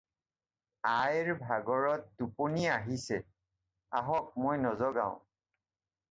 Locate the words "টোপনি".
2.21-2.63